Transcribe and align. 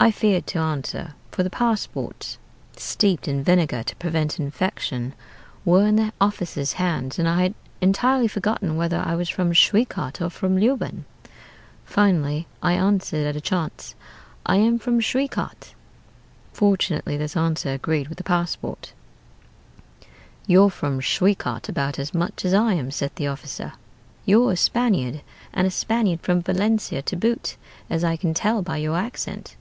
"I 0.00 0.12
feared 0.12 0.46
to 0.46 0.60
answer; 0.60 1.14
for 1.32 1.42
the 1.42 1.50
passports 1.50 2.38
(steeped 2.76 3.26
in 3.26 3.42
vinegar 3.42 3.82
to 3.82 3.96
prevent 3.96 4.38
infection) 4.38 5.12
were 5.64 5.88
in 5.88 5.96
the 5.96 6.12
officer's 6.20 6.74
hands, 6.74 7.18
and 7.18 7.28
I 7.28 7.42
had 7.42 7.54
entirely 7.80 8.28
forgotten 8.28 8.76
whether 8.76 8.98
I 8.98 9.16
was 9.16 9.28
from 9.28 9.50
Schwekat 9.52 10.20
or 10.20 10.30
from 10.30 10.56
Leoben. 10.56 11.04
Finally 11.84 12.46
I 12.62 12.74
answered 12.74 13.26
at 13.26 13.34
a 13.34 13.40
chance, 13.40 13.96
'I 14.46 14.56
am 14.58 14.78
from 14.78 15.00
Schwekat;' 15.00 15.74
fortunately 16.52 17.16
this 17.16 17.36
answer 17.36 17.72
agreed 17.74 18.06
with 18.06 18.18
the 18.18 18.22
passport. 18.22 18.92
"'You're 20.46 20.70
from 20.70 21.00
Schwekat 21.00 21.68
about 21.68 21.98
as 21.98 22.14
much 22.14 22.44
as 22.44 22.54
I 22.54 22.74
am,' 22.74 22.92
said 22.92 23.10
the 23.16 23.26
officer: 23.26 23.72
'you're 24.24 24.52
a 24.52 24.56
Spaniard, 24.56 25.22
and 25.52 25.66
a 25.66 25.72
Spaniard 25.72 26.20
from 26.20 26.40
Valencia 26.40 27.02
to 27.02 27.16
boot, 27.16 27.56
as 27.90 28.04
I 28.04 28.14
can 28.16 28.32
tell 28.32 28.62
by 28.62 28.76
your 28.76 28.96
accent.' 28.96 29.56